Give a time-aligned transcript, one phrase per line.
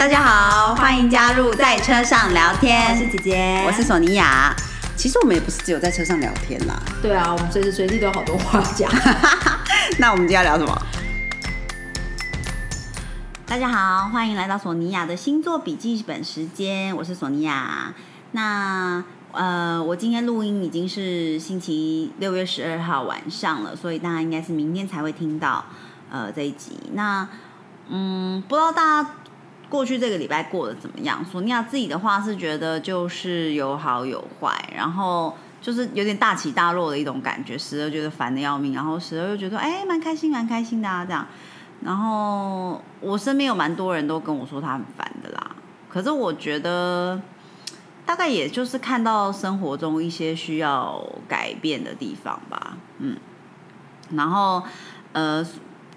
[0.00, 2.90] 大家好，欢迎加入在车上聊天。
[2.90, 4.50] 我是姐姐，我是索尼娅。
[4.96, 6.74] 其实我们也不是只有在车上聊天啦。
[7.02, 8.90] 对啊，我们随时随地都有好多话讲。
[10.00, 10.74] 那我们今天聊什么？
[13.44, 16.96] 大家好，欢迎来到索尼娅的星座笔记本时间。
[16.96, 17.92] 我是索尼娅。
[18.32, 25.62] 那呃，我今天录音已经是星期六月十二号晚上了，所以大家应该是明天才会听到
[26.10, 26.78] 呃这一集。
[26.94, 27.28] 那
[27.92, 29.10] 嗯，不知道大家
[29.70, 31.24] 过去这个礼拜过得怎么样？
[31.24, 35.32] 索尼娅自己的话是觉得就是有好有坏，然后
[35.62, 41.24] 就是有点大起大落的一种感觉，时而觉得烦的要命，然后时而又觉得哎蛮开心蛮开心的啊这样。
[41.82, 45.52] 然后我身边有蛮多人都跟我说他很烦的啦，
[45.88, 47.22] 可是我觉得
[48.04, 53.16] 大概也就是看到生活中一些需要改变的地方吧，嗯，
[54.10, 54.62] 然后
[55.12, 55.46] 呃。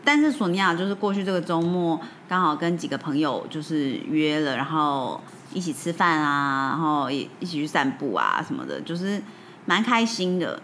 [0.06, 5.22] 但是索尼娅就是过去这个周末刚好跟几个朋友就是约了，然后
[5.54, 9.22] 一起吃饭啊，然后也一起去散步啊什么的，就是
[9.66, 10.62] 蛮开心的。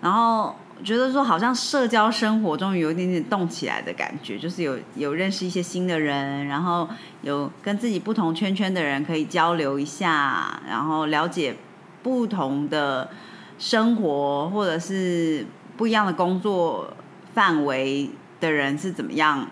[0.00, 6.88] 然后觉得说好像社交生活终于有一点点动起来的感觉，就是有有认识一些新的人，然后
[7.22, 11.56] 有跟自己不同圈圈的人可以交流一下，然后了解
[12.04, 13.10] 不同的
[13.58, 15.44] 生活或者是
[15.76, 16.92] 不一样的工作
[17.34, 18.10] 范围。
[18.40, 19.48] 的人是怎么样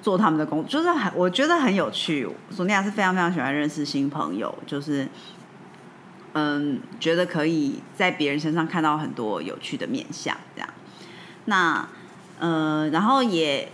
[0.00, 2.28] 做他们的工作，就是很我觉得很有趣。
[2.50, 5.08] 索尼娅是非常非常喜欢认识新朋友，就是
[6.34, 10.68] 嗯，觉得可以在别人身上看到很多有趣的面相，这样。
[11.46, 11.86] 那
[12.38, 13.68] 呃，然后也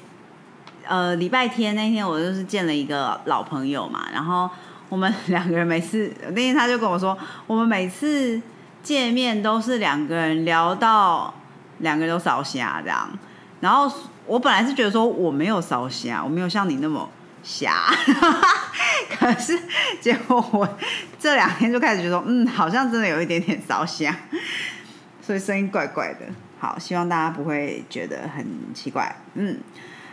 [0.85, 4.49] 呃，礼拜天那天我就是见了一个老朋友嘛，然后
[4.89, 8.41] 我们两个人每次那天他就跟我说，我们每次
[8.83, 11.33] 见面都是两个人聊到
[11.79, 13.09] 两个人都烧瞎这样，
[13.61, 13.91] 然后。
[14.31, 17.09] 我本来是觉得说我没有烧瞎，我没有像你那么
[17.43, 17.93] 瞎，
[19.19, 19.59] 可是
[20.01, 20.79] 结果我
[21.19, 24.17] 这两天就开始觉得，嗯，好像真的有一点点烧瞎，
[25.21, 26.21] 所以声音怪怪的。
[26.61, 29.17] 好，希望大家不会觉得很奇怪。
[29.35, 29.59] 嗯，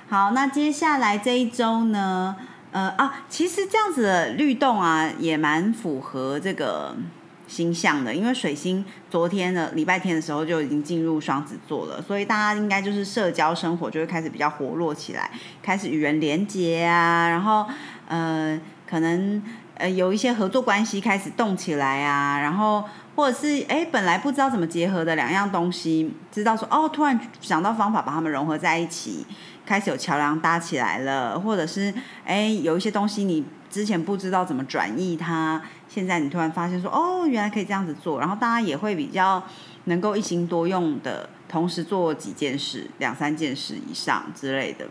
[0.10, 2.36] 好，那接下来这一周呢，
[2.72, 6.98] 呃啊，其实这样子的律动啊，也蛮符合这个。
[7.48, 15.32] 星象的，因为水星昨天的礼拜天的时候就已经进入双子座了，所以大家应该就是社交生活就会开始比较活络起来，
[15.64, 17.66] 开始与人连接啊，然后
[18.08, 18.60] 呃
[18.90, 19.42] 可能
[19.76, 22.84] 呃有一些合作关系开始动起来啊，然后
[23.16, 29.26] 或者是哎本来不知道怎么结合的两样东西，知道说哦突然想到方法把它们融合在一起，
[29.66, 31.94] 开始有桥梁搭起来了，或者是
[32.26, 35.62] 哎有一些东西你之前不知道怎么转译它。
[35.90, 39.42] 现在你突然发现说，哦，原来可以这样子做，然后大家也会比较
[39.86, 44.86] 能够一心多用的，同时做几件事、两三件事以上之类的。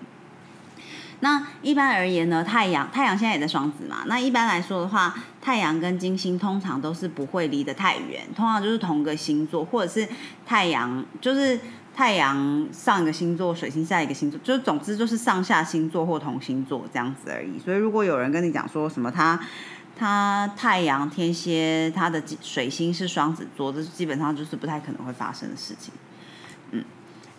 [1.21, 10.07] 那一般而言呢，太阳太阳现在也在双子嘛，那一般来说的话，太阳跟金星通常都是不会离得太远，通常就是同个星座，或者是
[10.45, 11.59] 太阳就是
[11.97, 17.59] 太阳上一个星座，水星下一个星座，就是总之就是上下星座或同星座这样子而已。
[17.59, 19.41] 所以如果有人跟你讲说什么他。
[19.99, 25.91] 他太阳天蝎，他的水星是双子座，这基本上就是不太可能会发生的事情。
[26.73, 26.85] 嗯，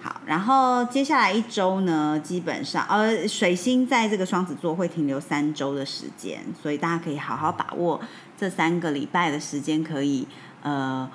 [0.01, 8.01] 好，然后接下来一周呢，基本上呃，水星在这个双子座会停留三周的时间，所以大家可以好好把握
[8.35, 10.27] 这三个礼拜的时间，可以
[10.63, 11.07] 呃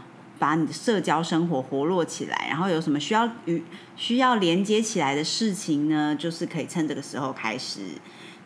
[0.42, 3.62] 把你的社交生活活络起来，然后有什么需要与
[3.94, 7.82] 需要连接起来的事情呢，就是可以趁这个时候开始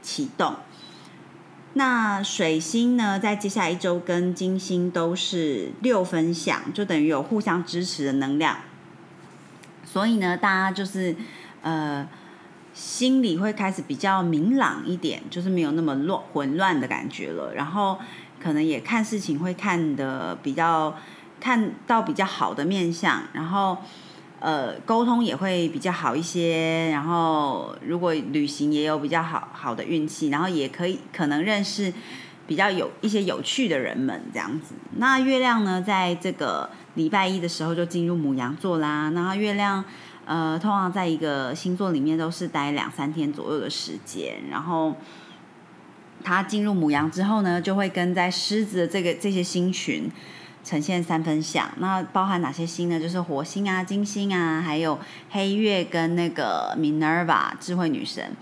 [0.03, 0.57] 启动。
[1.73, 8.59] 那水星呢，在接下来一周跟金星都是六分相，就等于有互相支持的能量。
[9.87, 11.17] 所以呢，大家就是
[11.63, 12.07] 呃，
[12.75, 17.55] 心里会开始比较明朗一点，就是没有那么乱混乱的感觉了。
[17.55, 17.99] 然后
[18.39, 20.95] 可能也看事情会看的比较
[21.47, 23.79] 看到比较好的面相，然后。
[24.39, 31.91] 呃，沟通也会比较好一些，然后如果旅行也有比较好好的运气，然后也可以可能认识
[32.47, 34.75] 比较有一些有趣的人们这样子。
[34.99, 39.09] 那月亮呢，在这个礼拜一的时候就进入母羊座啦。
[39.09, 39.83] 那月亮
[40.27, 44.95] 呃，通常在一个星座里面都是待两三天左右的时间，然后
[46.23, 50.11] 它进入母羊之后呢，就会跟在狮子的这个这些星群。
[50.67, 52.99] 呈现三分相，那包含哪些星呢？
[52.99, 54.99] 就是火星啊、金星啊，还有
[55.31, 58.33] 黑月跟那个 Minerva 智慧女神。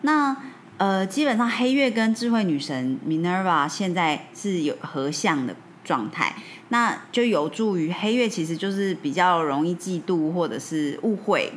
[0.00, 0.36] 那
[0.78, 5.54] 呃，基本上黑月跟智慧女神 Minerva 现在是有合相的
[5.84, 6.34] 状态，
[6.70, 11.52] 那就有助于黑月其实就是比较容易嫉妒或者是误会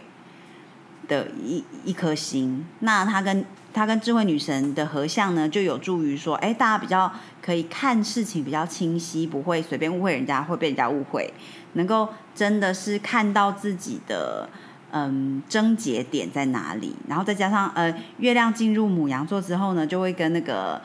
[1.08, 2.64] 的一一颗星。
[2.82, 3.44] 那它跟
[3.76, 7.12] 它跟智慧女神的合相呢，就有助于说，哎，大家比较
[7.42, 11.34] 可以看事情比较清晰，不会随便误会人家，会被人家误会，
[11.74, 14.48] 能够真的是看到自己的
[14.92, 16.96] 嗯症结点在哪里。
[17.10, 20.82] 然后再加上呃，月亮进入母羊座之后呢，就会跟那个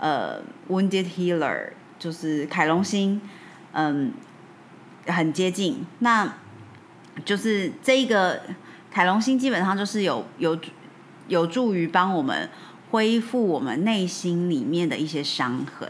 [0.00, 3.20] 呃 Wounded Healer，就是凯龙星，
[3.70, 4.12] 嗯，
[5.06, 5.86] 很接近。
[6.00, 6.34] 那
[7.24, 8.42] 就是这一个
[8.90, 10.58] 凯龙星，基本上就是有有。
[11.30, 12.50] 有助于帮我们
[12.90, 15.88] 恢复我们内心里面的一些伤痕，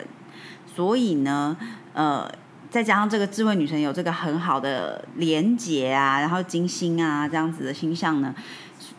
[0.77, 1.57] 所以呢，
[1.95, 2.31] 呃，
[2.71, 8.35] 再加上这个智慧女神有这个很好的连结啊，然后金星啊这样子的星象呢，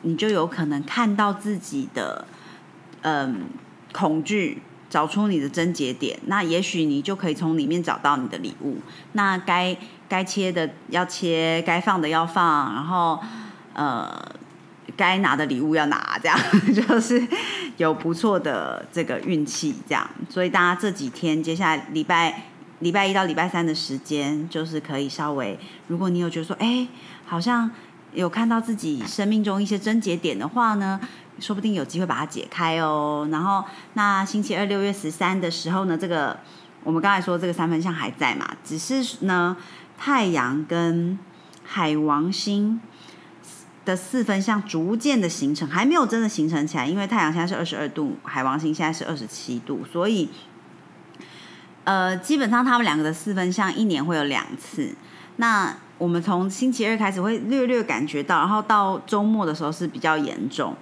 [0.01, 2.25] 你就有可能看到自己的
[3.03, 3.41] 嗯
[3.93, 8.79] 恐惧，找出你的症结点，那也许你就可以从里面找到你的礼物。
[9.11, 9.77] 那该
[10.09, 13.19] 该切的要切，该放的要放，然后
[13.75, 14.40] 呃。
[14.97, 16.37] 该拿的礼物要拿，这样
[16.73, 17.25] 就是
[17.77, 20.09] 有不错的这个运气，这样。
[20.29, 22.43] 所以大家这几天，接下来礼拜
[22.79, 25.57] 礼拜一到礼拜三的时间，就是可以稍微，
[25.87, 26.87] 如果你有觉得说，哎，
[27.25, 27.69] 好像
[28.13, 30.99] 有看到自己生命中一些症结点的话呢，
[31.39, 33.27] 说不定有机会把它解开哦。
[33.31, 33.63] 然后，
[33.93, 36.37] 那星期二六月十三的时候呢，这个
[36.83, 39.55] 我们刚才说这个三分相还在嘛，只是呢，
[39.97, 41.17] 太阳跟
[41.63, 42.81] 海王星。
[43.83, 50.29] 的四分相逐渐的形成，还没有真的形成起来，因为太阳现在是二十二度，海王星现在是二十七度，所以，
[51.83, 54.93] 呃，基本上他们两个的四分相一年会有两次。
[55.37, 60.75] 那我们从星期二开始会略略感觉到，然后到周末的时候是比较严重，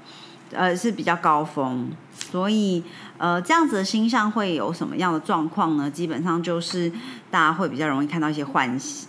[0.51, 1.89] 呃，是比较高峰。
[2.13, 2.83] 所以，
[3.17, 5.89] 呃，这样子的星象会有什么样的状况呢？
[5.89, 6.91] 基本上就是
[7.31, 9.07] 大家会比较容易看到一些幻喜。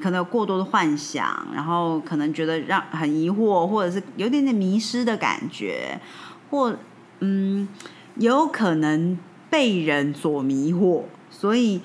[0.00, 6.00] 可能有过多的幻想，然后可能觉得让很疑惑，或者是有点点迷失的感觉，
[6.50, 6.76] 或
[7.20, 7.68] 嗯，
[8.16, 9.18] 有可能
[9.50, 11.04] 被人所迷惑。
[11.30, 11.80] 所以，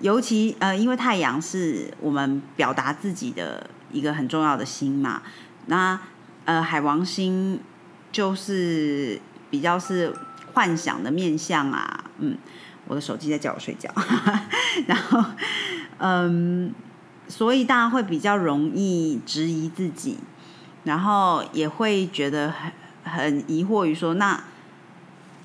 [0.00, 5.22] 尤其呃，因为太阳是我们表达自己的一个很重要的星嘛，
[5.66, 5.98] 那
[6.44, 7.60] 呃，海王星
[8.12, 9.20] 就是
[9.50, 10.14] 比较是
[10.54, 12.04] 幻想的面相啊。
[12.18, 12.36] 嗯，
[12.86, 13.90] 我的手机在叫我睡觉，
[14.86, 15.24] 然后
[15.98, 16.72] 嗯。
[17.28, 20.18] 所以大家会比较容易质疑自己，
[20.84, 24.40] 然后也会觉得很很疑惑于说，那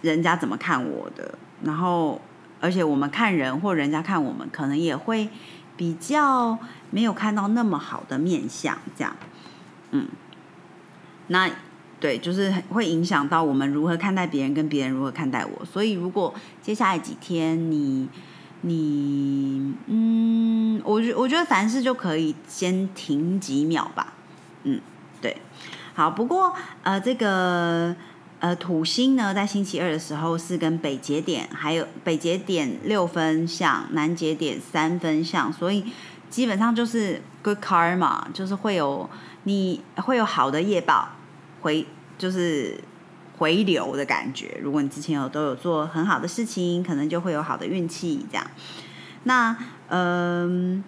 [0.02, 1.36] 人家怎么看我的？
[1.64, 2.22] 然后，
[2.60, 5.28] 而且我们看人或人家看我们，可能也会
[5.76, 6.58] 比较
[6.92, 9.16] 没有看到那么好的面相，这样，
[9.90, 10.08] 嗯，
[11.28, 11.50] 那
[12.00, 15.66] 对，就是会影响到我们如何看待别人，跟别人如何看待我。
[15.66, 18.08] 所以，如果接下来几天你。
[18.62, 24.14] 你嗯，我觉我觉得凡事就可以先停几秒吧，
[24.64, 24.80] 嗯，
[25.22, 25.38] 对，
[25.94, 26.12] 好。
[26.12, 26.54] 不过
[26.84, 27.96] 呃，这个
[28.40, 35.86] 呃土星呢，在星期二的时候是跟北节点还有北节点六分相，南节点三分相，所以
[36.30, 39.10] 基本上就是 good karma，就是会有
[39.44, 41.10] 你会有好的业报
[41.62, 41.86] 回，
[42.18, 42.80] 就是。
[43.42, 48.24] 回流的感觉，如果你之前有都有做很好的事情，可能就会有好的运气。
[48.32, 48.46] 这样，
[49.24, 49.58] 那
[49.88, 50.84] 嗯，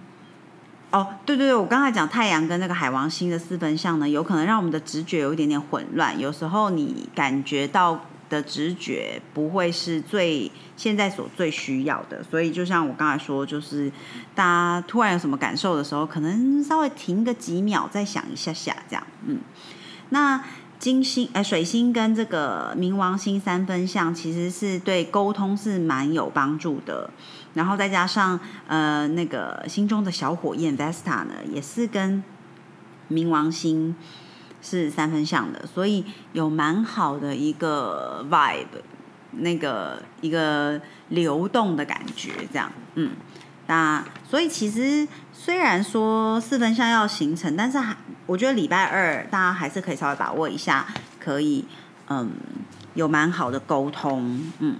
[0.91, 6.19] 哦，对对对，我刚才讲太阳跟那个海王星的四分相呢，有可能让我们的直觉有一点点混乱。
[6.19, 13.91] 有时候你感觉到的直觉不会是最现在所最需要的，所以就像我刚才说，就是
[14.35, 19.39] 大家突然有什么感受的时候，可能稍微停个几秒，再想一下下，这样，嗯，
[20.09, 20.39] 那。
[20.83, 27.09] 金星哎，水星跟这个冥王星三分相，其实是对沟通是蛮有帮助的。
[27.53, 28.37] 然后再加上
[28.67, 32.21] 呃那个心中的小火焰 Vesta 呢，也是跟
[33.09, 33.95] 冥王星
[34.61, 38.65] 是三分相的，所以有蛮好的一个 vibe，
[39.31, 43.11] 那个一个流动的感觉，这样嗯。
[43.67, 50.85] 那所以其实虽然说四分相要形成，但是还我觉得礼拜二大家还是可以稍微把握一下，
[51.19, 51.63] 可以
[52.09, 52.31] 嗯
[52.93, 54.75] 有蛮好的沟通嗯。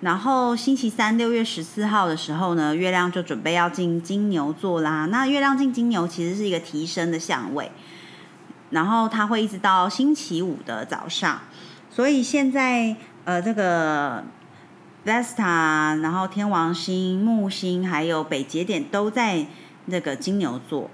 [0.00, 5.06] 然后星期三六月十四号的时候呢，月亮就准备要进金牛座啦。
[5.06, 7.72] 那月亮进金牛其实是一个提升的相位，
[8.70, 11.40] 然后它会一直到星期五的早上。
[11.90, 12.94] 所以现在
[13.24, 14.22] 呃这个。
[15.04, 19.46] Vesta，然后天王星、木星还有北节点都在
[19.86, 20.90] 那个金牛座，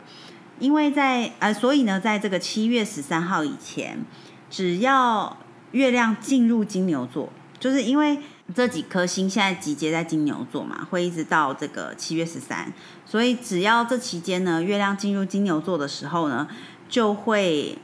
[0.58, 4.04] 因为在呃，所以呢，在这个七月十三号以前，
[4.50, 5.36] 只要
[5.70, 7.28] 月亮进入金牛座，
[7.60, 8.18] 就是因为
[8.52, 12.72] 这几颗星现在集结在金牛座嘛，会一直到这个七月十三，
[13.06, 16.48] 所以只要这期间呢，月亮进入金牛座的时候呢，
[16.88, 17.78] 就会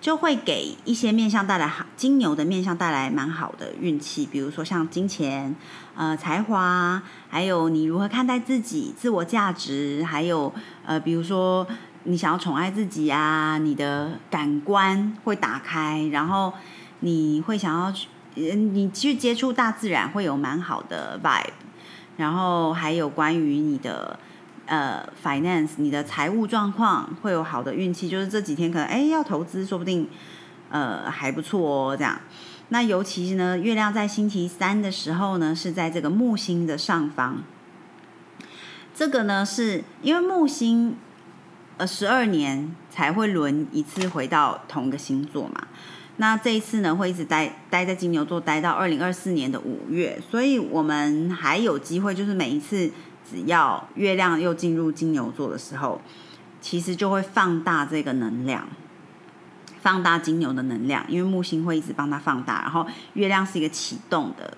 [0.00, 5.56] 就会给一些面相带来好金牛的面相带来蛮好的运气，比如说像金钱、
[5.96, 10.52] 呃才华，还有你如何看待自己、自我价值，还有
[10.84, 11.66] 呃比如说
[12.04, 16.52] 你想要宠爱自己啊，你的感官会打开，然后
[17.00, 21.50] 你会想要去，你去接触大自然会有蛮好的 vibe，
[22.16, 24.18] 然后还有关于你的。
[24.66, 30.08] 呃，finance，你的财务状况会有好的运气，就是这几天可能哎要投资，说不定
[30.70, 31.96] 呃还不错哦。
[31.96, 32.20] 这样，
[32.70, 37.44] 那尤其呢，月亮在星期三的时候呢，是在这个木星的上方。
[38.92, 40.96] 这个呢，是因为木星
[41.76, 45.68] 呃十二年才会轮一次回到同个星座嘛。
[46.16, 52.90] 那这一次呢，会一直待待在金牛座，待到二零二四年的五月，所以我们还有机会，就是每一次。
[53.30, 56.00] 只要月亮又进入金牛座的时候，
[56.60, 58.68] 其实就会放大这个能量，
[59.80, 64.56] 放大金牛的能量，因为木星会一直帮它放大，然后月亮是一个启动的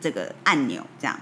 [0.00, 1.18] 这个按钮，这样，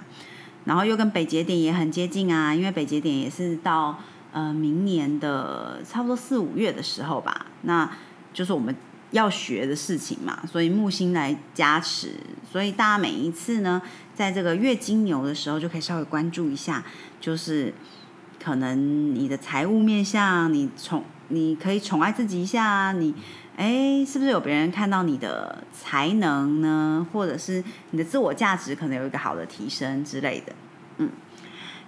[0.65, 3.99] 然后又跟北节点也很接近啊，因为北节点也是到
[4.33, 7.91] 呃明年的差不多四五月的时候吧，那
[8.33, 8.75] 就是我们。
[9.15, 12.15] 要学的事情嘛，所以木星来加持，
[12.51, 13.81] 所以大家每一次呢，
[14.13, 16.83] 在这个月金牛的时候，就可以稍微关注一下，
[17.21, 17.73] 就是
[18.43, 23.15] 可能你的财务面向，你宠，你可以宠爱自己一下，你
[23.57, 27.07] 哎，是不是有别人看到你的才能呢？
[27.13, 30.53] 或者是你的自我价值可能有一个好的提升之类的，
[30.99, 31.09] 嗯。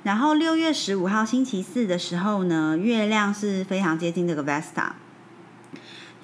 [0.04, 4.92] 然后六月十五号星期四的时候呢，月亮是非常接近这个 Vesta。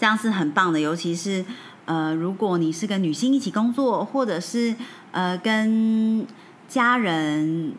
[0.02, 1.44] 这样是很棒的，尤其是
[1.84, 4.74] 呃，如果你是跟女性一起工作，或者是
[5.12, 6.26] 呃跟
[6.66, 7.72] 家人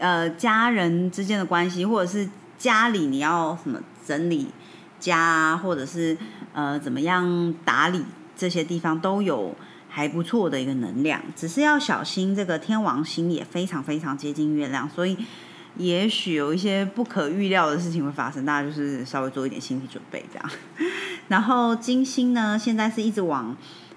[0.00, 4.48] 呃家人之间的关系，或者是家里你要什么整理
[4.98, 6.18] 家，或者是
[6.54, 8.04] 呃怎么样打理
[8.36, 9.54] 这些地方，都有
[9.88, 11.22] 还不错的一个能量。
[11.36, 15.16] 只是要小心，这个天王星也非常非常接近月亮，所以
[15.76, 20.50] 也许有一些不可预料的事情会发生，大家就是稍微做一点心理准备，这样。
[21.28, 23.56] 然后金星呢，现在是一直往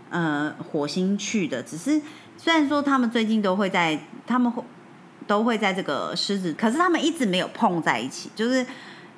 [0.09, 2.01] 呃火星去的，只是
[2.37, 4.63] 虽然说他们最近都会在，他们会
[5.25, 8.65] 都会在这个狮子，可是他们一直没有碰在一起，就是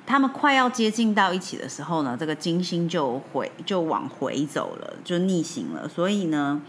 [0.06, 6.62] 他们快要接近到一起的时候呢，这个金星就回就往回走了，就逆行了，所以呢，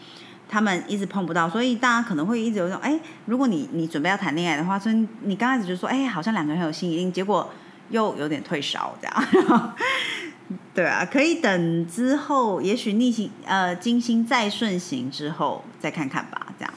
[0.50, 7.50] 他们一直碰不到，所以大家可能会一直有种，哎，如果你你准备要谈恋爱的话，所以你刚开始就说，哎，好像两个人很有吸引力，结果
[7.89, 9.74] 又有点退烧这样。
[10.74, 16.48] 对啊，可以等之后，也许逆行，呃，金星再顺行之后再看看吧。
[16.58, 16.74] 这样，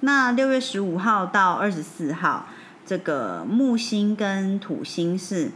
[0.00, 2.46] 那六月十五号到二十四号，
[2.84, 5.52] 这个木星跟土星是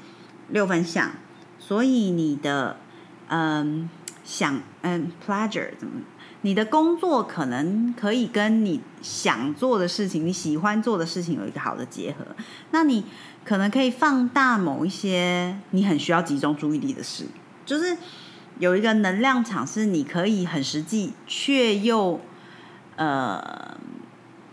[0.49, 1.11] 六分相，
[1.59, 2.76] 所以你的
[3.28, 3.90] 嗯
[4.26, 6.02] 想嗯 pleasure 怎么，
[6.42, 12.26] 你的工作可能可以跟你想做的事情、你喜欢做的事情有一个好的结合。
[12.73, 13.04] 那你
[13.45, 17.25] 可能可以放大某一些你很需要集中注意力的事。
[17.64, 17.97] 就是
[18.59, 22.21] 有一个能量场，是你可以很实际，却又
[22.97, 23.76] 呃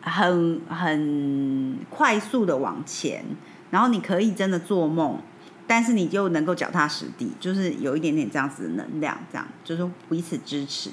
[0.02, 3.26] 很很快速的往前，
[3.72, 5.20] 然后你可以真的做梦，
[5.74, 10.92] 但是你就能够脚踏实地，就是有一点点这样子的能量，这样就是彼此支持。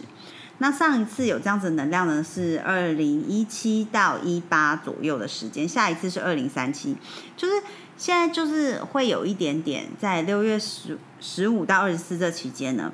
[0.57, 6.97] 那上一次有这样子能量呢，是二零一七到一八左右的时间，下一次是二零三七，
[7.37, 7.53] 就是
[7.99, 12.91] 现在就是会有一点点在六月十十五到二十四这期间呢，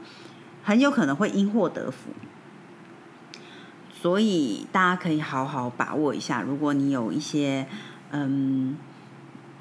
[0.65, 2.11] 很有可能会因祸得福，
[4.03, 6.43] 所以大家可以好好把握一下。
[6.43, 7.69] 如果你有一些
[8.11, 8.77] 嗯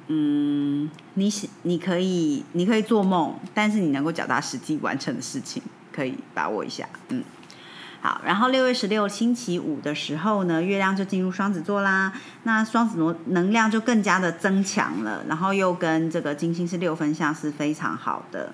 [0.07, 1.31] 嗯，你
[1.63, 7.24] 你可以你可以做梦，但是你能够脚踏实地完成的事情，可以把握一下，嗯。
[8.01, 12.13] 好，然后六月十六星期五的时候呢，月亮就进入双子座啦。
[12.43, 18.53] 那双子座能量就更加的增强了，然后又跟这个金星是六分相，是非常好的。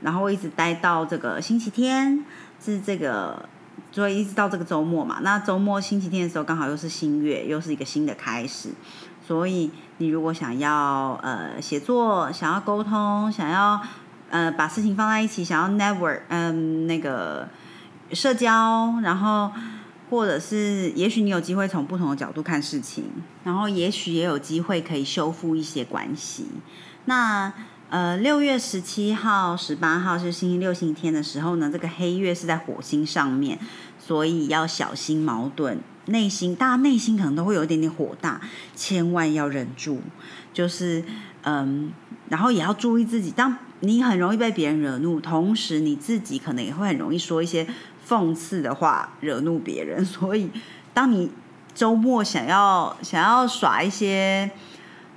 [0.00, 2.24] 然后一直待到这个星期天，
[2.58, 3.46] 是这个，
[3.92, 5.18] 所以一直到这个周末嘛。
[5.20, 8.70] 那周末星期天的时候，刚好又是新月，又是一个新的开始。
[9.30, 13.80] 所以你如果想要呃写作，想要沟通，想要
[14.28, 17.48] 呃把事情放在一起，想要 never 嗯那个。
[18.12, 19.52] 社交，然后
[20.10, 23.04] 或者是，也许你有机会从不同的角度看事情，
[23.44, 26.48] 然后也许也有机会可以修复一些关系。
[27.04, 27.52] 那
[27.88, 33.56] 呃，六月十七号、十八号是星期六、星期天的时候呢，这个黑月是在火星上面，
[34.00, 35.78] 所以要小心矛盾，
[36.10, 38.40] 内心大家内心可能都会有一点点火大，
[38.76, 40.00] 千万要忍住，
[40.52, 41.02] 就是
[41.42, 41.90] 嗯，
[42.28, 47.66] 然后也要注意自己，当你很容易被别人惹怒，同时你自己可能也会很容易说一些
[48.06, 50.04] 讽刺的话，惹怒别人。
[50.04, 50.50] 所以，
[50.92, 51.30] 当你
[51.74, 54.50] 周末想要想要耍一些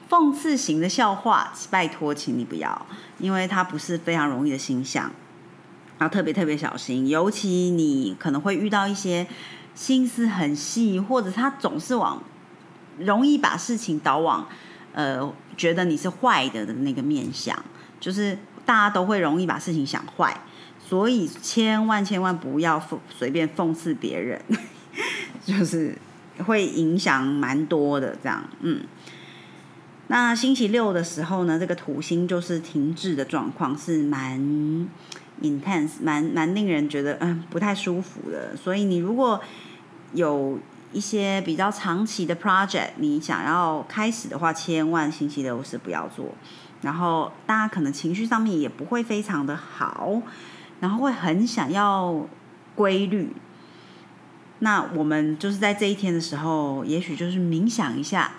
[0.09, 2.85] 讽刺型的笑话，拜托，请你不要，
[3.17, 5.11] 因为它不是非常容易的形象，
[5.99, 7.07] 要特别特别小心。
[7.07, 9.27] 尤其你可能会遇到一些
[9.75, 12.21] 心思很细，或者他总是往
[12.99, 14.47] 容易把事情导往
[14.93, 17.57] 呃觉得你是坏的的那个面相，
[17.99, 20.41] 就是大家都会容易把事情想坏，
[20.79, 24.39] 所以千万千万不要随便讽刺别人，
[25.43, 25.97] 就是
[26.45, 28.15] 会影响蛮多的。
[28.21, 28.81] 这样，嗯，
[30.07, 34.87] 那星期六的时候呢，这个土星就是停滞的状况，是蛮
[35.43, 38.57] intense，蛮蛮令人觉得嗯不太舒服的。
[38.57, 39.39] 所以你如果
[40.13, 40.57] 有
[40.91, 46.33] 一些比较长期的 project，你想要开始的话，千万星期六是不要做。
[46.81, 50.21] 然后大家可能情绪上面也不会非常的好，
[50.81, 52.27] 然后会很想要
[52.75, 53.31] 规律。
[54.59, 58.31] 那我们就是在这一天的时候，也许就是冥想一下，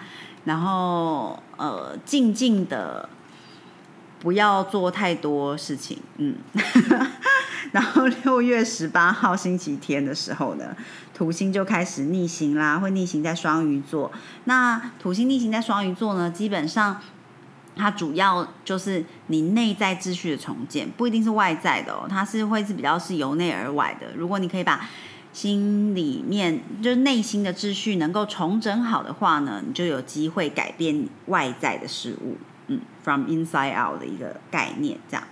[0.45, 3.09] 然后呃静静的，
[4.25, 6.35] 不要做太多事情，嗯。
[7.73, 10.77] 然后六月十八号星期天的时候呢，
[11.13, 14.11] 土星就开始逆行啦，会逆行在双鱼座。
[14.45, 17.01] 那土星逆行在双鱼座呢，基本上
[17.75, 24.07] 它主要就是你内在秩序的重建，不一定是外在的哦，它是会是比较是由内而外的。
[24.15, 24.89] 如果你可以把
[25.33, 32.37] 心里面就是内心的秩序能够重整好的话呢，你就有机会改变外在的事物。
[32.69, 35.25] 嗯，from inside out 的一个概念，这样。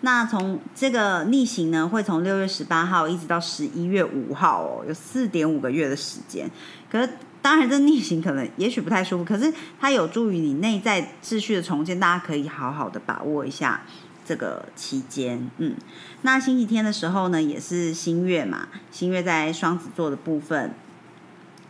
[0.00, 6.48] 那从这个逆行呢，会从六月十八号一直到十一月五号哦，有四点五个月的时间。
[6.88, 7.10] 可是
[7.42, 13.82] 当然，这逆行可能也许不太舒服，可是它有助于你内在秩序的重建，大家可以好好的把握一下
[14.24, 15.50] 这个期间。
[15.56, 15.74] 嗯，
[16.22, 20.72] 那星期天的时候呢，也是新月嘛，新月在双子座的部分，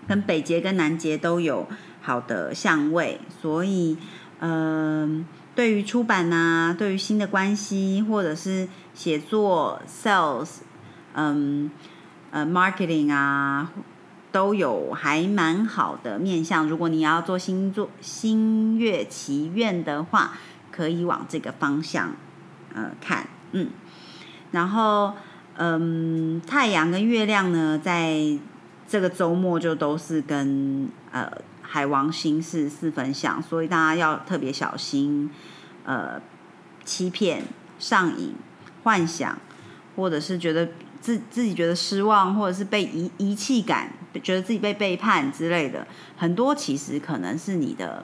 [0.06, 1.66] 跟北节跟南节都有
[2.02, 3.96] 好的相位，所以
[4.40, 5.26] 嗯。
[5.54, 10.58] 对于出版呐，对于新的关系，或者是写作、sales，
[11.14, 11.68] 嗯，
[12.30, 13.68] 呃，marketing 啊，
[14.30, 16.68] 都有还蛮好的面向。
[16.68, 20.34] 如果你要做星座星月祈愿的话，
[20.70, 22.14] 可以往这个方向
[22.72, 23.70] 呃看，嗯。
[24.52, 25.14] 然后，
[25.56, 28.38] 嗯，太阳跟月亮呢，在
[28.86, 31.28] 这个周末就都是跟呃。
[31.70, 35.30] 海王星是四分相，所以大家要特别小心，
[35.84, 36.18] 呃，
[36.82, 37.44] 欺骗、
[37.78, 38.34] 上瘾、
[38.82, 39.38] 幻想，
[39.94, 40.66] 或者是觉得
[40.98, 48.02] 自自己觉得失望，或者是被遗遗弃感，觉得自己被背叛之类的，很多其实可能是你的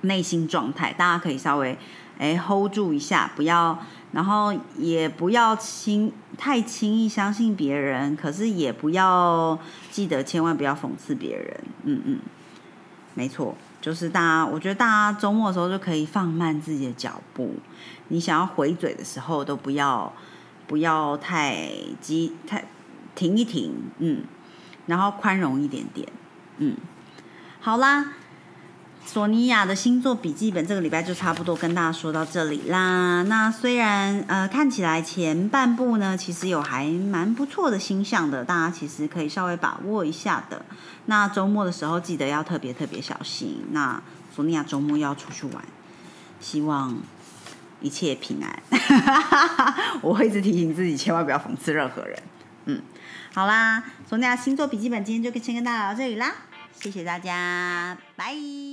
[0.00, 1.78] 内心状态，大家可以稍微
[2.18, 3.78] 哎 hold 住一下，不要，
[4.10, 9.56] 然后也不要轻太轻易相信别人，可是也不要
[9.92, 12.18] 记得千万不要讽刺别人，嗯嗯。
[13.14, 17.54] 没错，就是大家，我觉得大家周末的时候就可以放慢自己的脚步。
[18.08, 20.12] 你想要回嘴的时候，都不要
[20.66, 21.68] 不要太
[22.00, 22.64] 急，太
[23.14, 24.24] 停一停，嗯，
[24.86, 26.08] 然后宽容一点点，
[26.58, 26.76] 嗯，
[27.60, 28.12] 好啦。
[29.04, 33.22] 索尼娅的星座笔记本这个礼拜就差不多跟大家说到这里啦。
[33.24, 40.64] 那虽然呃看起来前半部呢，其实有还蛮不错的星象的，大家其实可以稍微把握一下的。
[41.06, 43.66] 那周末的时候记得要特别特别小心。
[43.72, 44.00] 那
[44.34, 45.62] 索尼娅周末要出去玩，
[46.40, 46.96] 希望
[47.82, 48.62] 一切平安。
[50.00, 52.18] 我会一直提醒自己，千万不要讽刺任何人。
[52.64, 52.80] 嗯，
[53.34, 56.32] 好啦，索尼娅星座笔记本今天就先跟大家聊到这里啦，
[56.80, 58.71] 谢谢大家，拜。